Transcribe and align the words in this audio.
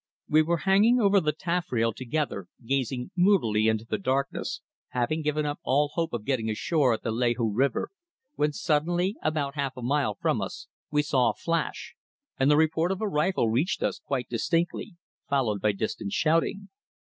We 0.27 0.41
were 0.41 0.57
hanging 0.65 0.99
over 0.99 1.19
the 1.19 1.31
taffrail 1.31 1.93
together 1.93 2.47
gazing 2.65 3.11
moodily 3.15 3.67
into 3.67 3.85
the 3.85 3.99
darkness, 3.99 4.61
having 4.87 5.21
given 5.21 5.45
up 5.45 5.59
all 5.61 5.89
hope 5.93 6.11
of 6.11 6.25
getting 6.25 6.49
ashore 6.49 6.95
at 6.95 7.03
the 7.03 7.11
Lahou 7.11 7.51
River, 7.53 7.89
when 8.33 8.51
suddenly 8.51 9.17
about 9.21 9.53
half 9.53 9.77
a 9.77 9.83
mile 9.83 10.15
from 10.15 10.41
us 10.41 10.65
we 10.89 11.03
saw 11.03 11.29
a 11.29 11.35
flash, 11.35 11.93
and 12.39 12.49
the 12.49 12.57
report 12.57 12.91
of 12.91 12.99
a 12.99 13.07
rifle 13.07 13.49
reached 13.51 13.83
us 13.83 13.99
quite 13.99 14.27
distinctly, 14.27 14.95
followed 15.29 15.61
by 15.61 15.71
distant 15.71 16.13
shouting. 16.13 16.69